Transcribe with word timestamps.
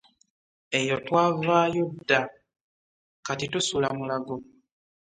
Eyo 0.79 0.95
twavaayo 1.05 1.83
dda 1.99 2.19
kati 3.25 3.45
tusula 3.53 3.87
Mulago. 3.97 4.35